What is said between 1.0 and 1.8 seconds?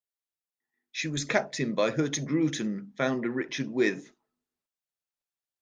was captained